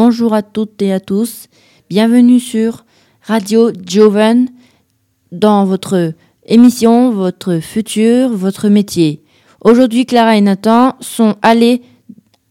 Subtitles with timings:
[0.00, 1.48] bonjour à toutes et à tous.
[1.90, 2.84] Bienvenue sur
[3.20, 4.48] Radio Joven
[5.32, 6.12] dans votre
[6.46, 9.24] émission Votre futur, votre métier.
[9.60, 11.82] Aujourd'hui, Clara et Nathan sont allés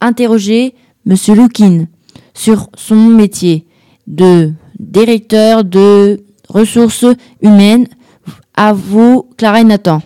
[0.00, 0.74] interroger
[1.04, 1.86] Monsieur Lukin
[2.34, 3.64] sur son métier
[4.08, 7.06] de directeur de ressources
[7.42, 7.86] humaines.
[8.56, 10.02] À vous, Clara et Nathan.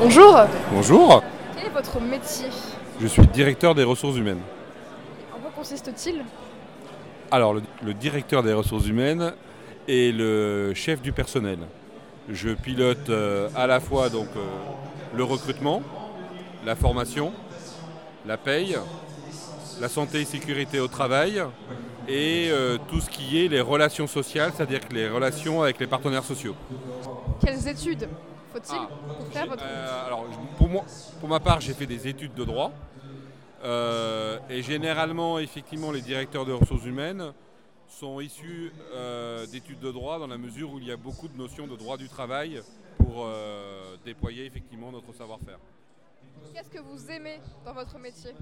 [0.00, 0.40] Bonjour,
[0.72, 1.22] Bonjour,
[1.54, 2.48] quel est votre métier?
[3.00, 4.40] Je suis directeur des ressources humaines.
[5.34, 6.24] En quoi consiste-t-il?
[7.30, 9.32] Alors, le, le directeur des ressources humaines
[9.86, 11.58] est le chef du personnel.
[12.28, 14.40] Je pilote euh, à la fois donc, euh,
[15.16, 15.82] le recrutement,
[16.66, 17.32] la formation,
[18.26, 18.76] la paye,
[19.80, 21.42] la santé et sécurité au travail
[22.08, 25.86] et euh, tout ce qui est les relations sociales, c'est-à-dire que les relations avec les
[25.86, 26.54] partenaires sociaux.
[27.40, 28.08] Quelles études
[28.52, 30.24] faut-il Ah, pour faire votre euh, alors,
[30.56, 30.84] pour, moi,
[31.20, 32.72] pour ma part, j'ai fait des études de droit.
[33.62, 37.32] Euh, et généralement, effectivement, les directeurs de ressources humaines
[37.88, 41.36] sont issus euh, d'études de droit dans la mesure où il y a beaucoup de
[41.36, 42.62] notions de droit du travail
[42.96, 43.26] pour
[44.04, 45.58] déployer effectivement notre savoir-faire.
[46.54, 48.32] Qu'est-ce que vous aimez dans votre métier?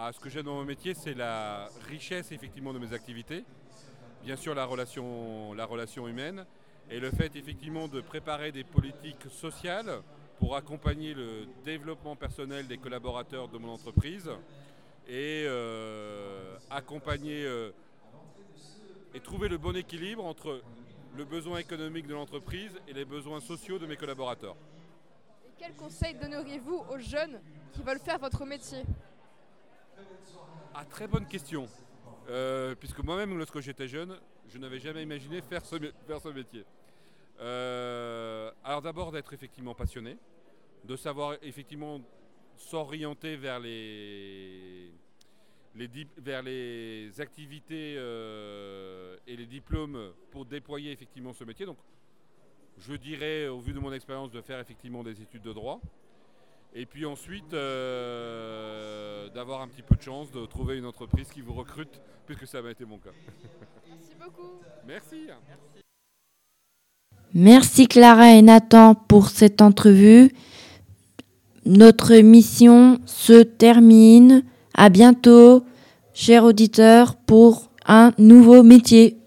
[0.00, 3.42] Ah, ce que j'aime dans mon métier, c'est la richesse effectivement de mes activités.
[4.22, 6.46] Bien sûr, la relation, la relation humaine
[6.88, 9.90] et le fait effectivement de préparer des politiques sociales
[10.38, 14.30] pour accompagner le développement personnel des collaborateurs de mon entreprise
[15.08, 17.72] et euh, accompagner euh,
[19.14, 20.62] et trouver le bon équilibre entre
[21.16, 24.54] le besoin économique de l'entreprise et les besoins sociaux de mes collaborateurs.
[25.44, 27.40] Et quels conseils donneriez-vous aux jeunes
[27.72, 28.84] qui veulent faire votre métier?
[30.74, 31.66] Ah, très bonne question.
[32.28, 34.16] Euh, puisque moi-même, lorsque j'étais jeune,
[34.48, 35.76] je n'avais jamais imaginé faire ce,
[36.28, 36.64] métier.
[37.40, 40.16] Euh, alors d'abord d'être effectivement passionné,
[40.84, 42.00] de savoir effectivement
[42.56, 44.92] s'orienter vers les
[47.18, 51.66] activités euh, et les diplômes pour déployer effectivement ce métier.
[51.66, 51.78] Donc
[52.78, 55.80] je dirais, au vu de mon expérience, de faire effectivement des études de droit.
[56.74, 61.40] Et puis ensuite, euh, d'avoir un petit peu de chance de trouver une entreprise qui
[61.40, 63.10] vous recrute, puisque ça m'a été mon cas.
[63.88, 64.60] Merci beaucoup.
[64.86, 65.26] Merci.
[67.34, 70.32] Merci Clara et Nathan pour cette entrevue.
[71.64, 74.44] Notre mission se termine.
[74.74, 75.64] À bientôt,
[76.14, 79.18] chers auditeurs, pour un nouveau métier.